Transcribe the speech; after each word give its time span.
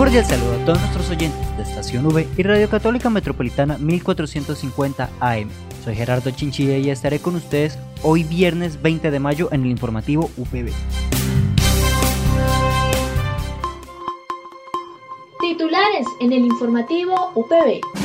Cordial 0.00 0.24
saludo 0.24 0.54
a 0.54 0.64
todos 0.64 0.80
nuestros 0.80 1.10
oyentes 1.10 1.56
de 1.58 1.62
Estación 1.62 2.06
V 2.06 2.26
y 2.34 2.42
Radio 2.42 2.70
Católica 2.70 3.10
Metropolitana 3.10 3.76
1450 3.76 5.10
AM. 5.20 5.50
Soy 5.84 5.94
Gerardo 5.94 6.30
Chinchilla 6.30 6.78
y 6.78 6.88
estaré 6.88 7.18
con 7.18 7.34
ustedes 7.34 7.78
hoy 8.02 8.24
viernes 8.24 8.80
20 8.80 9.10
de 9.10 9.20
mayo 9.20 9.50
en 9.52 9.64
el 9.64 9.70
informativo 9.70 10.30
UPB. 10.38 10.70
Titulares 15.38 16.06
en 16.20 16.32
el 16.32 16.46
informativo 16.46 17.32
UPB. 17.34 17.99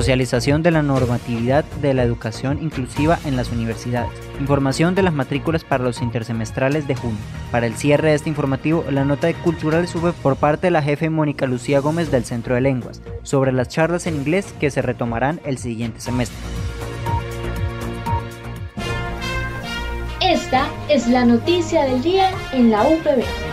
Socialización 0.00 0.62
de 0.62 0.70
la 0.70 0.82
normatividad 0.82 1.62
de 1.82 1.92
la 1.92 2.04
educación 2.04 2.62
inclusiva 2.62 3.18
en 3.26 3.36
las 3.36 3.52
universidades. 3.52 4.18
Información 4.40 4.94
de 4.94 5.02
las 5.02 5.12
matrículas 5.12 5.62
para 5.62 5.84
los 5.84 6.00
intersemestrales 6.00 6.88
de 6.88 6.94
junio. 6.94 7.18
Para 7.50 7.66
el 7.66 7.74
cierre 7.74 8.08
de 8.08 8.14
este 8.14 8.30
informativo, 8.30 8.82
la 8.90 9.04
nota 9.04 9.26
de 9.26 9.34
Cultural 9.34 9.86
sube 9.86 10.14
por 10.14 10.36
parte 10.36 10.68
de 10.68 10.70
la 10.70 10.80
jefe 10.80 11.10
Mónica 11.10 11.44
Lucía 11.44 11.80
Gómez 11.80 12.10
del 12.10 12.24
Centro 12.24 12.54
de 12.54 12.62
Lenguas 12.62 13.02
sobre 13.24 13.52
las 13.52 13.68
charlas 13.68 14.06
en 14.06 14.16
inglés 14.16 14.54
que 14.58 14.70
se 14.70 14.80
retomarán 14.80 15.38
el 15.44 15.58
siguiente 15.58 16.00
semestre. 16.00 16.38
Esta 20.22 20.66
es 20.88 21.08
la 21.08 21.26
noticia 21.26 21.84
del 21.84 22.00
día 22.02 22.30
en 22.54 22.70
la 22.70 22.84
UPB. 22.84 23.49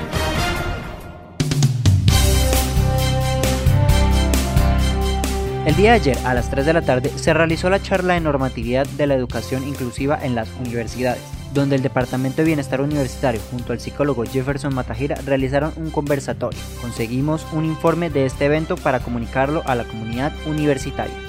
El 5.68 5.76
día 5.76 5.90
de 5.92 5.96
ayer, 5.98 6.18
a 6.24 6.34
las 6.34 6.50
3 6.50 6.66
de 6.66 6.72
la 6.72 6.82
tarde, 6.82 7.10
se 7.10 7.34
realizó 7.34 7.70
la 7.70 7.82
charla 7.82 8.14
de 8.14 8.22
normatividad 8.22 8.88
de 8.88 9.06
la 9.06 9.16
educación 9.16 9.68
inclusiva 9.68 10.18
en 10.24 10.34
las 10.34 10.48
universidades, 10.62 11.22
donde 11.54 11.76
el 11.76 11.82
Departamento 11.82 12.38
de 12.38 12.46
Bienestar 12.46 12.80
Universitario 12.80 13.42
junto 13.52 13.74
al 13.74 13.82
psicólogo 13.82 14.24
Jefferson 14.24 14.74
Matajira 14.74 15.18
realizaron 15.26 15.74
un 15.76 15.92
conversatorio. 15.92 16.58
Conseguimos 16.80 17.46
un 17.52 17.66
informe 17.66 18.10
de 18.10 18.26
este 18.26 18.46
evento 18.46 18.78
para 18.78 19.02
comunicarlo 19.02 19.62
a 19.66 19.76
la 19.76 19.84
comunidad 19.84 20.32
universitaria. 20.46 21.27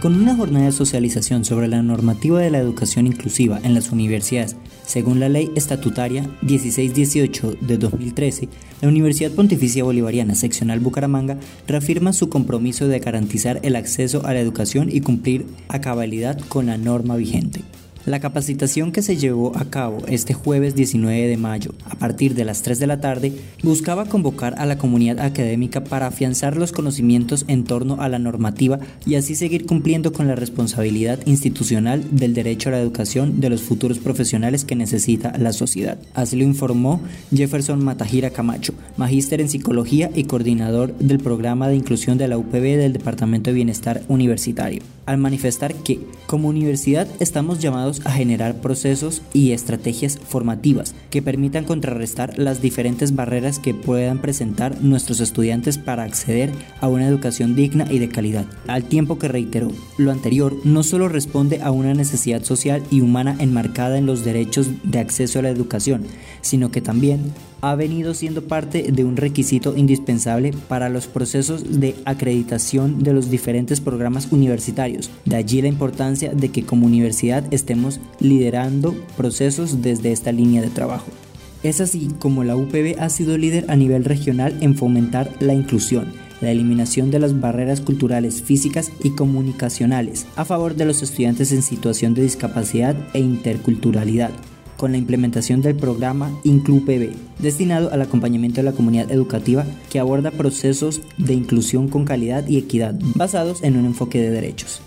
Con 0.00 0.14
una 0.14 0.36
jornada 0.36 0.66
de 0.66 0.72
socialización 0.72 1.44
sobre 1.44 1.66
la 1.66 1.82
normativa 1.82 2.38
de 2.38 2.50
la 2.50 2.58
educación 2.58 3.08
inclusiva 3.08 3.58
en 3.64 3.74
las 3.74 3.90
universidades, 3.90 4.54
según 4.86 5.18
la 5.18 5.28
Ley 5.28 5.50
Estatutaria 5.56 6.22
1618 6.42 7.56
de 7.62 7.78
2013, 7.78 8.48
la 8.80 8.88
Universidad 8.88 9.32
Pontificia 9.32 9.82
Bolivariana 9.82 10.36
Seccional 10.36 10.78
Bucaramanga 10.78 11.36
reafirma 11.66 12.12
su 12.12 12.28
compromiso 12.28 12.86
de 12.86 13.00
garantizar 13.00 13.58
el 13.64 13.74
acceso 13.74 14.24
a 14.24 14.34
la 14.34 14.40
educación 14.40 14.88
y 14.88 15.00
cumplir 15.00 15.46
a 15.66 15.80
cabalidad 15.80 16.38
con 16.48 16.66
la 16.66 16.78
norma 16.78 17.16
vigente. 17.16 17.62
La 18.08 18.20
capacitación 18.20 18.90
que 18.90 19.02
se 19.02 19.18
llevó 19.18 19.54
a 19.54 19.66
cabo 19.66 19.98
este 20.08 20.32
jueves 20.32 20.74
19 20.74 21.28
de 21.28 21.36
mayo 21.36 21.74
a 21.84 21.94
partir 21.96 22.34
de 22.34 22.46
las 22.46 22.62
3 22.62 22.78
de 22.78 22.86
la 22.86 23.02
tarde 23.02 23.34
buscaba 23.62 24.06
convocar 24.06 24.54
a 24.56 24.64
la 24.64 24.78
comunidad 24.78 25.20
académica 25.20 25.84
para 25.84 26.06
afianzar 26.06 26.56
los 26.56 26.72
conocimientos 26.72 27.44
en 27.48 27.64
torno 27.64 28.00
a 28.00 28.08
la 28.08 28.18
normativa 28.18 28.78
y 29.04 29.16
así 29.16 29.34
seguir 29.34 29.66
cumpliendo 29.66 30.14
con 30.14 30.26
la 30.26 30.36
responsabilidad 30.36 31.18
institucional 31.26 32.02
del 32.10 32.32
derecho 32.32 32.70
a 32.70 32.72
la 32.72 32.80
educación 32.80 33.40
de 33.40 33.50
los 33.50 33.60
futuros 33.60 33.98
profesionales 33.98 34.64
que 34.64 34.74
necesita 34.74 35.36
la 35.36 35.52
sociedad. 35.52 35.98
Así 36.14 36.36
lo 36.36 36.44
informó 36.44 37.02
Jefferson 37.30 37.84
Matajira 37.84 38.30
Camacho, 38.30 38.72
magíster 38.96 39.42
en 39.42 39.50
psicología 39.50 40.10
y 40.14 40.24
coordinador 40.24 40.96
del 40.96 41.18
programa 41.18 41.68
de 41.68 41.76
inclusión 41.76 42.16
de 42.16 42.28
la 42.28 42.38
UPB 42.38 42.78
del 42.78 42.94
Departamento 42.94 43.50
de 43.50 43.56
Bienestar 43.56 44.00
Universitario, 44.08 44.80
al 45.08 45.16
manifestar 45.16 45.74
que 45.74 46.00
como 46.26 46.48
universidad 46.48 47.08
estamos 47.18 47.60
llamados 47.60 48.02
a 48.04 48.10
generar 48.10 48.60
procesos 48.60 49.22
y 49.32 49.52
estrategias 49.52 50.18
formativas 50.18 50.94
que 51.08 51.22
permitan 51.22 51.64
contrarrestar 51.64 52.38
las 52.38 52.60
diferentes 52.60 53.16
barreras 53.16 53.58
que 53.58 53.72
puedan 53.72 54.18
presentar 54.18 54.82
nuestros 54.82 55.20
estudiantes 55.20 55.78
para 55.78 56.02
acceder 56.02 56.52
a 56.82 56.88
una 56.88 57.08
educación 57.08 57.56
digna 57.56 57.86
y 57.90 58.00
de 58.00 58.10
calidad. 58.10 58.44
Al 58.66 58.84
tiempo 58.84 59.18
que 59.18 59.28
reiteró, 59.28 59.72
lo 59.96 60.10
anterior 60.10 60.54
no 60.64 60.82
solo 60.82 61.08
responde 61.08 61.62
a 61.62 61.70
una 61.70 61.94
necesidad 61.94 62.44
social 62.44 62.82
y 62.90 63.00
humana 63.00 63.34
enmarcada 63.38 63.96
en 63.96 64.04
los 64.04 64.26
derechos 64.26 64.68
de 64.84 64.98
acceso 64.98 65.38
a 65.38 65.42
la 65.42 65.48
educación, 65.48 66.04
sino 66.42 66.70
que 66.70 66.82
también 66.82 67.32
ha 67.60 67.74
venido 67.74 68.14
siendo 68.14 68.42
parte 68.42 68.90
de 68.92 69.04
un 69.04 69.16
requisito 69.16 69.76
indispensable 69.76 70.52
para 70.68 70.88
los 70.88 71.06
procesos 71.06 71.80
de 71.80 71.94
acreditación 72.04 73.02
de 73.02 73.12
los 73.12 73.30
diferentes 73.30 73.80
programas 73.80 74.28
universitarios. 74.30 75.10
De 75.24 75.36
allí 75.36 75.62
la 75.62 75.68
importancia 75.68 76.32
de 76.32 76.50
que 76.50 76.64
como 76.64 76.86
universidad 76.86 77.44
estemos 77.52 78.00
liderando 78.20 78.94
procesos 79.16 79.82
desde 79.82 80.12
esta 80.12 80.32
línea 80.32 80.62
de 80.62 80.70
trabajo. 80.70 81.06
Es 81.62 81.80
así 81.80 82.08
como 82.20 82.44
la 82.44 82.56
UPB 82.56 83.00
ha 83.00 83.08
sido 83.08 83.36
líder 83.36 83.64
a 83.68 83.76
nivel 83.76 84.04
regional 84.04 84.56
en 84.60 84.76
fomentar 84.76 85.30
la 85.40 85.54
inclusión, 85.54 86.12
la 86.40 86.52
eliminación 86.52 87.10
de 87.10 87.18
las 87.18 87.40
barreras 87.40 87.80
culturales, 87.80 88.42
físicas 88.42 88.92
y 89.02 89.10
comunicacionales 89.10 90.26
a 90.36 90.44
favor 90.44 90.76
de 90.76 90.84
los 90.84 91.02
estudiantes 91.02 91.50
en 91.50 91.62
situación 91.62 92.14
de 92.14 92.22
discapacidad 92.22 92.94
e 93.12 93.18
interculturalidad 93.18 94.30
con 94.78 94.92
la 94.92 94.98
implementación 94.98 95.60
del 95.60 95.76
programa 95.76 96.30
IncluPB, 96.44 97.10
destinado 97.40 97.92
al 97.92 98.00
acompañamiento 98.00 98.60
de 98.60 98.62
la 98.62 98.72
comunidad 98.72 99.10
educativa 99.10 99.66
que 99.90 99.98
aborda 99.98 100.30
procesos 100.30 101.02
de 101.18 101.34
inclusión 101.34 101.88
con 101.88 102.06
calidad 102.06 102.46
y 102.46 102.56
equidad 102.56 102.94
basados 103.14 103.62
en 103.62 103.76
un 103.76 103.84
enfoque 103.84 104.22
de 104.22 104.30
derechos. 104.30 104.80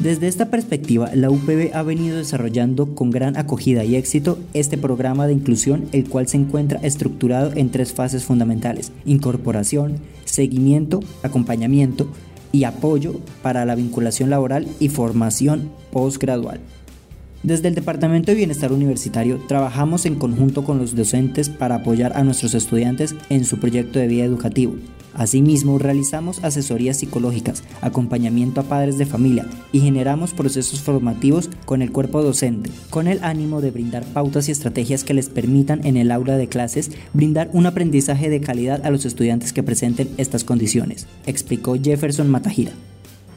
Desde 0.00 0.28
esta 0.28 0.50
perspectiva, 0.50 1.10
la 1.14 1.30
UPB 1.30 1.70
ha 1.72 1.82
venido 1.82 2.18
desarrollando 2.18 2.94
con 2.94 3.10
gran 3.10 3.38
acogida 3.38 3.82
y 3.82 3.96
éxito 3.96 4.38
este 4.52 4.76
programa 4.76 5.26
de 5.26 5.32
inclusión, 5.32 5.88
el 5.92 6.06
cual 6.06 6.28
se 6.28 6.36
encuentra 6.36 6.80
estructurado 6.82 7.52
en 7.54 7.70
tres 7.70 7.94
fases 7.94 8.24
fundamentales, 8.24 8.92
incorporación, 9.06 9.94
seguimiento, 10.26 11.00
acompañamiento 11.22 12.10
y 12.52 12.64
apoyo 12.64 13.20
para 13.42 13.64
la 13.64 13.74
vinculación 13.74 14.28
laboral 14.28 14.66
y 14.80 14.90
formación 14.90 15.70
postgradual. 15.92 16.60
Desde 17.46 17.68
el 17.68 17.76
Departamento 17.76 18.32
de 18.32 18.38
Bienestar 18.38 18.72
Universitario 18.72 19.38
trabajamos 19.46 20.04
en 20.04 20.16
conjunto 20.16 20.64
con 20.64 20.78
los 20.78 20.96
docentes 20.96 21.48
para 21.48 21.76
apoyar 21.76 22.16
a 22.16 22.24
nuestros 22.24 22.54
estudiantes 22.54 23.14
en 23.28 23.44
su 23.44 23.60
proyecto 23.60 24.00
de 24.00 24.08
vida 24.08 24.24
educativo. 24.24 24.74
Asimismo, 25.14 25.78
realizamos 25.78 26.42
asesorías 26.42 26.96
psicológicas, 26.96 27.62
acompañamiento 27.82 28.60
a 28.60 28.64
padres 28.64 28.98
de 28.98 29.06
familia 29.06 29.46
y 29.70 29.78
generamos 29.78 30.32
procesos 30.32 30.80
formativos 30.80 31.48
con 31.66 31.82
el 31.82 31.92
cuerpo 31.92 32.20
docente, 32.20 32.68
con 32.90 33.06
el 33.06 33.22
ánimo 33.22 33.60
de 33.60 33.70
brindar 33.70 34.04
pautas 34.06 34.48
y 34.48 34.50
estrategias 34.50 35.04
que 35.04 35.14
les 35.14 35.28
permitan 35.28 35.86
en 35.86 35.96
el 35.96 36.10
aula 36.10 36.36
de 36.36 36.48
clases 36.48 36.90
brindar 37.12 37.48
un 37.52 37.66
aprendizaje 37.66 38.28
de 38.28 38.40
calidad 38.40 38.84
a 38.84 38.90
los 38.90 39.04
estudiantes 39.04 39.52
que 39.52 39.62
presenten 39.62 40.08
estas 40.16 40.42
condiciones, 40.42 41.06
explicó 41.26 41.76
Jefferson 41.80 42.28
Matajira. 42.28 42.72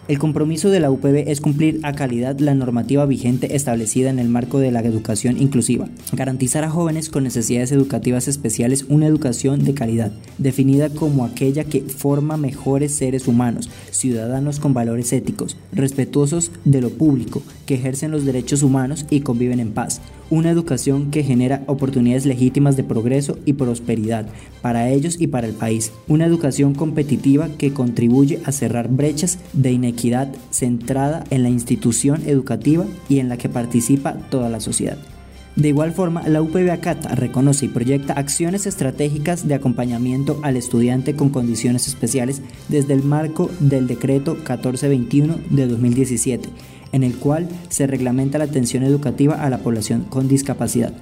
El 0.10 0.18
compromiso 0.18 0.72
de 0.72 0.80
la 0.80 0.90
UPB 0.90 1.30
es 1.30 1.40
cumplir 1.40 1.82
a 1.84 1.94
calidad 1.94 2.40
la 2.40 2.56
normativa 2.56 3.06
vigente 3.06 3.56
establecida 3.56 4.10
en 4.10 4.18
el 4.18 4.28
marco 4.28 4.58
de 4.58 4.72
la 4.72 4.80
educación 4.80 5.40
inclusiva, 5.40 5.88
garantizar 6.14 6.64
a 6.64 6.72
jóvenes 6.72 7.10
con 7.10 7.26
necesidades 7.26 7.72
educativas 7.72 8.28
especiales 8.28 8.88
una 8.90 9.06
educación 9.06 9.64
de 9.64 9.76
calidad, 9.76 10.12
definida 10.40 10.90
como 10.90 11.26
aquella 11.26 11.66
que 11.66 11.82
forma 11.82 12.38
mejores 12.38 12.96
seres 12.96 13.28
humanos, 13.28 13.70
ciudadanos 13.92 14.60
con 14.60 14.74
valores 14.74 15.14
éticos, 15.14 15.58
respetuosos 15.74 16.52
de 16.66 16.82
lo 16.82 16.90
público, 16.90 17.44
que 17.68 17.76
ejercen 17.76 18.10
los 18.10 18.26
derechos 18.26 18.64
humanos 18.64 19.06
y 19.12 19.20
conviven 19.20 19.60
en 19.60 19.74
paz, 19.74 20.02
una 20.32 20.50
educación 20.50 21.12
que 21.12 21.24
genera 21.24 21.64
oportunidades 21.68 22.26
legítimas 22.26 22.76
de 22.76 22.84
progreso 22.84 23.38
y 23.46 23.54
prosperidad 23.54 24.28
para 24.64 24.90
ellos 24.90 25.18
y 25.20 25.28
para 25.28 25.48
el 25.48 25.54
país, 25.54 25.92
una 26.08 26.26
educación 26.26 26.74
competitiva 26.74 27.48
que 27.60 27.74
contribuye 27.74 28.40
a 28.46 28.52
cerrar 28.52 28.90
brechas 28.90 29.38
de 29.54 29.72
inequidad 29.72 29.99
centrada 30.52 31.24
en 31.30 31.44
la 31.44 31.50
institución 31.50 32.24
educativa 32.26 32.86
y 33.08 33.20
en 33.20 33.30
la 33.30 33.38
que 33.38 33.50
participa 33.50 34.14
toda 34.30 34.50
la 34.50 34.60
sociedad. 34.60 34.98
De 35.56 35.68
igual 35.68 35.92
forma, 35.92 36.26
la 36.28 36.42
UPB 36.42 36.72
Acata 36.72 37.16
reconoce 37.16 37.66
y 37.66 37.68
proyecta 37.70 38.14
acciones 38.14 38.66
estratégicas 38.66 39.48
de 39.48 39.56
acompañamiento 39.56 40.40
al 40.42 40.56
estudiante 40.56 41.16
con 41.16 41.30
condiciones 41.30 41.88
especiales 41.88 42.42
desde 42.70 42.94
el 42.94 43.04
marco 43.04 43.50
del 43.60 43.88
decreto 43.88 44.36
1421 44.36 45.40
de 45.50 45.68
2017, 45.68 46.50
en 46.94 47.04
el 47.04 47.16
cual 47.16 47.50
se 47.68 47.88
reglamenta 47.88 48.38
la 48.38 48.46
atención 48.46 48.84
educativa 48.84 49.36
a 49.36 49.50
la 49.50 49.58
población 49.58 50.06
con 50.10 50.30
discapacidad. 50.30 50.94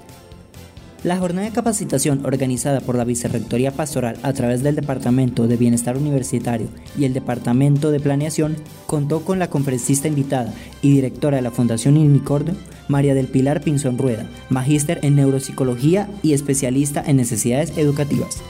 La 1.04 1.18
jornada 1.18 1.48
de 1.48 1.54
capacitación 1.54 2.26
organizada 2.26 2.82
por 2.82 2.96
la 2.96 3.04
Vicerrectoría 3.04 3.72
Pastoral 3.72 4.18
a 4.24 4.34
través 4.34 4.64
del 4.64 4.76
Departamento 4.76 5.48
de 5.48 5.56
Bienestar 5.56 5.96
Universitario 5.96 6.68
y 6.98 7.06
el 7.06 7.14
Departamento 7.14 7.92
de 7.92 8.00
Planeación 8.00 8.56
contó 8.88 9.24
con 9.24 9.38
la 9.38 9.48
conferencista 9.48 10.08
invitada 10.08 10.52
y 10.82 10.92
directora 10.92 11.38
de 11.38 11.44
la 11.44 11.52
Fundación 11.52 11.98
Unicordio, 11.98 12.56
María 12.88 13.14
del 13.14 13.28
Pilar 13.28 13.62
Pinzón 13.62 14.00
Rueda, 14.00 14.26
magíster 14.50 15.00
en 15.04 15.16
neuropsicología 15.16 16.10
y 16.24 16.34
especialista 16.34 17.04
en 17.06 17.18
necesidades 17.18 17.78
educativas. 17.78 18.42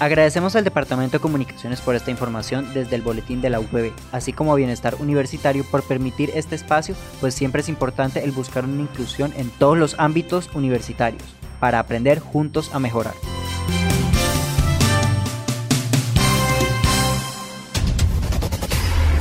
Agradecemos 0.00 0.56
al 0.56 0.64
Departamento 0.64 1.18
de 1.18 1.20
Comunicaciones 1.20 1.82
por 1.82 1.94
esta 1.94 2.10
información 2.10 2.72
desde 2.72 2.96
el 2.96 3.02
boletín 3.02 3.42
de 3.42 3.50
la 3.50 3.60
UPB, 3.60 3.92
así 4.12 4.32
como 4.32 4.50
a 4.50 4.56
Bienestar 4.56 4.94
Universitario 4.98 5.62
por 5.70 5.82
permitir 5.82 6.30
este 6.34 6.54
espacio, 6.54 6.94
pues 7.20 7.34
siempre 7.34 7.60
es 7.60 7.68
importante 7.68 8.24
el 8.24 8.32
buscar 8.32 8.64
una 8.64 8.80
inclusión 8.80 9.34
en 9.36 9.50
todos 9.50 9.76
los 9.76 9.96
ámbitos 9.98 10.48
universitarios 10.54 11.22
para 11.60 11.78
aprender 11.78 12.18
juntos 12.18 12.70
a 12.72 12.78
mejorar. 12.78 13.12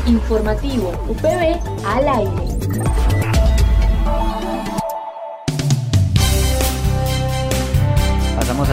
Informativo 0.07 0.91
UPB 1.09 1.59
al 1.85 2.07
aire. 2.07 3.08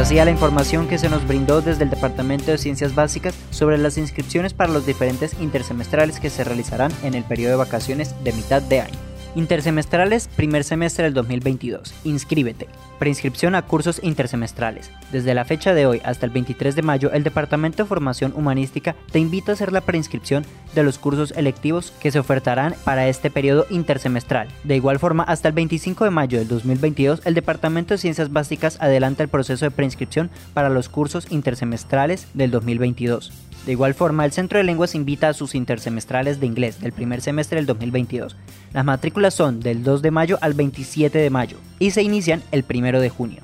Pasamos 0.07 0.21
así 0.21 0.21
a 0.21 0.25
la 0.25 0.31
información 0.31 0.87
que 0.87 0.99
se 0.99 1.09
nos 1.09 1.27
brindó 1.27 1.63
desde 1.63 1.83
el 1.83 1.91
Departamento 1.91 2.53
de 2.53 2.59
Ciencias 2.59 2.95
Básicas 2.95 3.35
sobre 3.51 3.77
las 3.77 3.99
inscripciones 3.99 4.55
para 4.55 4.73
los 4.73 4.87
diferentes 4.87 5.35
intersemestrales 5.41 6.21
que 6.21 6.31
se 6.31 6.45
realizarán 6.45 6.93
en 7.03 7.15
el 7.15 7.25
periodo 7.25 7.51
de 7.51 7.57
vacaciones 7.57 8.15
de 8.23 8.33
mitad 8.33 8.63
de 8.63 8.83
año. 8.83 9.06
Intersemestrales, 9.37 10.29
primer 10.29 10.65
semestre 10.65 11.05
del 11.05 11.13
2022. 11.13 11.93
Inscríbete. 12.05 12.69
Preinscripción 12.99 13.55
a 13.55 13.61
cursos 13.61 14.01
intersemestrales. 14.03 14.91
Desde 15.13 15.35
la 15.35 15.45
fecha 15.45 15.75
de 15.75 15.85
hoy 15.85 16.01
hasta 16.07 16.25
el 16.25 16.33
23 16.33 16.75
de 16.75 16.81
mayo, 16.81 17.13
el 17.13 17.23
Departamento 17.23 17.83
de 17.83 17.87
Formación 17.87 18.33
Humanística 18.35 18.97
te 19.13 19.19
invita 19.19 19.53
a 19.53 19.55
hacer 19.55 19.73
la 19.73 19.83
preinscripción 19.83 20.47
de 20.75 20.83
los 20.83 20.99
cursos 20.99 21.35
electivos 21.37 21.93
que 22.01 22.11
se 22.11 22.19
ofertarán 22.19 22.75
para 22.83 23.09
este 23.09 23.31
periodo 23.31 23.67
intersemestral. 23.69 24.49
De 24.65 24.77
igual 24.77 24.99
forma, 24.99 25.25
hasta 25.25 25.49
el 25.49 25.55
25 25.55 26.05
de 26.05 26.11
mayo 26.11 26.39
del 26.39 26.49
2022, 26.49 27.21
el 27.27 27.35
Departamento 27.35 27.93
de 27.93 27.99
Ciencias 27.99 28.33
Básicas 28.33 28.79
adelanta 28.81 29.23
el 29.23 29.29
proceso 29.29 29.67
de 29.67 29.71
preinscripción 29.71 30.31
para 30.55 30.71
los 30.71 30.89
cursos 30.89 31.31
intersemestrales 31.31 32.27
del 32.33 32.51
2022. 32.51 33.35
De 33.67 33.73
igual 33.73 33.95
forma, 33.95 34.25
el 34.25 34.31
Centro 34.31 34.59
de 34.59 34.65
Lenguas 34.65 34.95
invita 34.95 35.29
a 35.29 35.35
sus 35.35 35.57
intersemestrales 35.57 36.39
de 36.39 36.47
inglés 36.47 36.81
del 36.81 36.93
primer 36.93 37.21
semestre 37.21 37.57
del 37.57 37.67
2022. 37.67 38.37
Las 38.73 38.85
matrículas 38.85 39.35
son 39.35 39.59
del 39.59 39.83
2 39.83 40.03
de 40.03 40.13
mayo 40.13 40.39
al 40.41 40.55
27 40.55 41.19
de 41.19 41.31
mayo 41.31 41.59
y 41.81 41.91
se 41.91 42.03
inician 42.03 42.45
el 42.53 42.65
1 42.69 43.01
de 43.01 43.11
junio. 43.11 43.41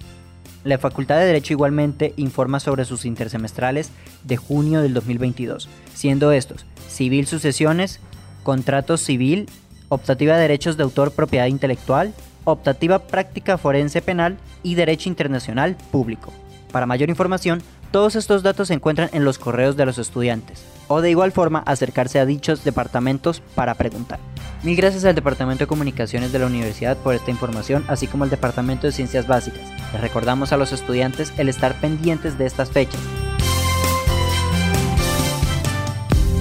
La 0.62 0.78
Facultad 0.78 1.18
de 1.18 1.26
Derecho 1.26 1.54
igualmente 1.54 2.14
informa 2.16 2.60
sobre 2.60 2.84
sus 2.84 3.04
intersemestrales 3.04 3.90
de 4.22 4.36
junio 4.36 4.80
del 4.80 4.94
2022, 4.94 5.68
siendo 5.92 6.30
estos 6.30 6.66
Civil 6.88 7.26
Sucesiones, 7.26 7.98
Contrato 8.44 8.98
Civil, 8.98 9.48
Optativa 9.88 10.36
de 10.36 10.42
Derechos 10.42 10.76
de 10.76 10.84
Autor 10.84 11.10
Propiedad 11.10 11.46
Intelectual, 11.46 12.14
Optativa 12.44 13.00
Práctica 13.00 13.58
Forense 13.58 14.00
Penal 14.02 14.38
y 14.62 14.76
Derecho 14.76 15.08
Internacional 15.08 15.76
Público. 15.90 16.32
Para 16.70 16.86
mayor 16.86 17.08
información, 17.08 17.60
todos 17.92 18.16
estos 18.16 18.42
datos 18.42 18.68
se 18.68 18.74
encuentran 18.74 19.10
en 19.12 19.24
los 19.24 19.38
correos 19.38 19.76
de 19.76 19.84
los 19.84 19.98
estudiantes, 19.98 20.64
o 20.88 21.02
de 21.02 21.10
igual 21.10 21.30
forma 21.30 21.62
acercarse 21.66 22.18
a 22.18 22.26
dichos 22.26 22.64
departamentos 22.64 23.42
para 23.54 23.74
preguntar. 23.74 24.18
Mil 24.62 24.76
gracias 24.76 25.04
al 25.04 25.14
Departamento 25.14 25.64
de 25.64 25.68
Comunicaciones 25.68 26.32
de 26.32 26.38
la 26.38 26.46
Universidad 26.46 26.96
por 26.96 27.14
esta 27.14 27.30
información, 27.30 27.84
así 27.88 28.06
como 28.06 28.24
al 28.24 28.30
Departamento 28.30 28.86
de 28.86 28.92
Ciencias 28.92 29.26
Básicas. 29.26 29.60
Les 29.92 30.00
recordamos 30.00 30.52
a 30.52 30.56
los 30.56 30.72
estudiantes 30.72 31.32
el 31.36 31.50
estar 31.50 31.78
pendientes 31.80 32.38
de 32.38 32.46
estas 32.46 32.70
fechas. 32.70 33.00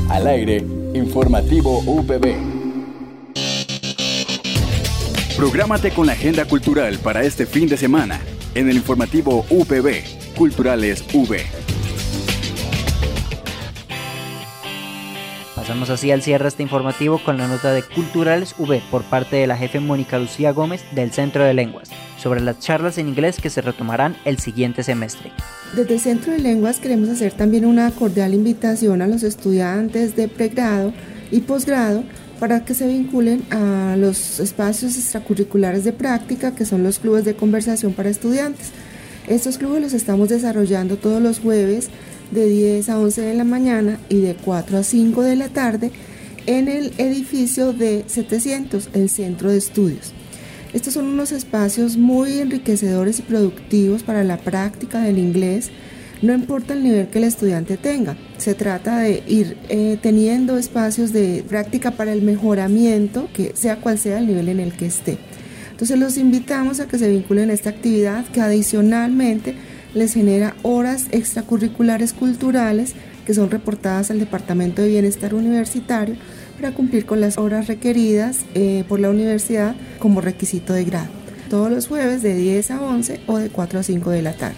Al 0.09 0.27
aire, 0.27 0.65
informativo 0.93 1.79
UPB. 1.79 2.35
Prográmate 5.35 5.91
con 5.91 6.05
la 6.05 6.13
agenda 6.13 6.45
cultural 6.45 6.97
para 6.99 7.23
este 7.23 7.45
fin 7.45 7.67
de 7.67 7.75
semana 7.75 8.21
en 8.53 8.69
el 8.69 8.75
informativo 8.75 9.45
UPB 9.49 10.20
Culturales 10.35 11.03
V. 11.13 11.39
Pasamos 15.55 15.89
así 15.89 16.11
al 16.11 16.21
cierre 16.21 16.47
este 16.47 16.63
informativo 16.63 17.21
con 17.23 17.37
la 17.37 17.47
nota 17.47 17.71
de 17.71 17.83
Culturales 17.83 18.55
V 18.57 18.81
por 18.89 19.03
parte 19.03 19.35
de 19.35 19.47
la 19.47 19.57
jefe 19.57 19.79
Mónica 19.79 20.17
Lucía 20.17 20.51
Gómez 20.51 20.83
del 20.91 21.11
Centro 21.11 21.43
de 21.43 21.53
Lenguas 21.53 21.89
sobre 22.17 22.41
las 22.41 22.59
charlas 22.59 22.97
en 22.97 23.07
inglés 23.07 23.39
que 23.41 23.49
se 23.49 23.61
retomarán 23.61 24.15
el 24.25 24.39
siguiente 24.39 24.83
semestre. 24.83 25.31
Desde 25.75 25.95
el 25.95 25.99
Centro 25.99 26.31
de 26.31 26.39
Lenguas 26.39 26.79
queremos 26.79 27.09
hacer 27.09 27.33
también 27.33 27.65
una 27.65 27.91
cordial 27.91 28.33
invitación 28.33 29.01
a 29.01 29.07
los 29.07 29.23
estudiantes 29.23 30.15
de 30.15 30.27
pregrado 30.27 30.93
y 31.31 31.41
posgrado 31.41 32.03
para 32.39 32.65
que 32.65 32.73
se 32.73 32.87
vinculen 32.87 33.43
a 33.51 33.95
los 33.97 34.39
espacios 34.39 34.97
extracurriculares 34.97 35.83
de 35.83 35.93
práctica 35.93 36.55
que 36.55 36.65
son 36.65 36.83
los 36.83 36.97
clubes 36.97 37.25
de 37.25 37.35
conversación 37.35 37.93
para 37.93 38.09
estudiantes. 38.09 38.71
Estos 39.27 39.57
clubes 39.57 39.81
los 39.81 39.93
estamos 39.93 40.29
desarrollando 40.29 40.97
todos 40.97 41.21
los 41.21 41.39
jueves 41.39 41.89
de 42.31 42.47
10 42.47 42.89
a 42.89 42.99
11 42.99 43.21
de 43.21 43.33
la 43.35 43.43
mañana 43.43 43.99
y 44.09 44.21
de 44.21 44.35
4 44.35 44.77
a 44.77 44.83
5 44.83 45.21
de 45.21 45.35
la 45.35 45.49
tarde 45.49 45.91
en 46.47 46.67
el 46.67 46.93
edificio 46.97 47.71
de 47.71 48.03
700, 48.07 48.89
el 48.93 49.09
Centro 49.09 49.51
de 49.51 49.57
Estudios. 49.57 50.13
Estos 50.73 50.93
son 50.93 51.05
unos 51.05 51.31
espacios 51.31 51.97
muy 51.97 52.39
enriquecedores 52.39 53.19
y 53.19 53.23
productivos 53.23 54.03
para 54.03 54.23
la 54.23 54.37
práctica 54.37 55.01
del 55.01 55.17
inglés, 55.17 55.69
no 56.21 56.33
importa 56.33 56.73
el 56.73 56.83
nivel 56.83 57.07
que 57.07 57.17
el 57.17 57.25
estudiante 57.25 57.77
tenga. 57.77 58.15
Se 58.37 58.53
trata 58.53 58.99
de 58.99 59.23
ir 59.27 59.57
eh, 59.69 59.97
teniendo 60.01 60.57
espacios 60.57 61.11
de 61.11 61.43
práctica 61.47 61.91
para 61.91 62.13
el 62.13 62.21
mejoramiento, 62.21 63.27
que 63.33 63.53
sea 63.55 63.77
cual 63.77 63.97
sea 63.97 64.19
el 64.19 64.27
nivel 64.27 64.49
en 64.49 64.59
el 64.59 64.73
que 64.73 64.85
esté. 64.85 65.17
Entonces 65.81 65.97
los 65.97 66.17
invitamos 66.17 66.79
a 66.79 66.87
que 66.87 66.99
se 66.99 67.09
vinculen 67.09 67.49
a 67.49 67.53
esta 67.53 67.71
actividad 67.71 68.23
que 68.25 68.39
adicionalmente 68.39 69.55
les 69.95 70.13
genera 70.13 70.55
horas 70.61 71.07
extracurriculares 71.09 72.13
culturales 72.13 72.93
que 73.25 73.33
son 73.33 73.49
reportadas 73.49 74.11
al 74.11 74.19
Departamento 74.19 74.83
de 74.83 74.89
Bienestar 74.89 75.33
Universitario 75.33 76.17
para 76.55 76.71
cumplir 76.75 77.07
con 77.07 77.19
las 77.19 77.39
horas 77.39 77.65
requeridas 77.65 78.41
eh, 78.53 78.83
por 78.87 78.99
la 78.99 79.09
universidad 79.09 79.75
como 79.97 80.21
requisito 80.21 80.73
de 80.73 80.85
grado. 80.85 81.09
Todos 81.49 81.71
los 81.71 81.87
jueves 81.87 82.21
de 82.21 82.35
10 82.35 82.69
a 82.69 82.81
11 82.83 83.21
o 83.25 83.39
de 83.39 83.49
4 83.49 83.79
a 83.79 83.83
5 83.83 84.11
de 84.11 84.21
la 84.21 84.33
tarde. 84.33 84.57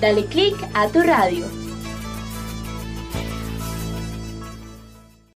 Dale 0.00 0.26
clic 0.28 0.56
a 0.72 0.88
tu 0.88 1.02
radio. 1.02 1.59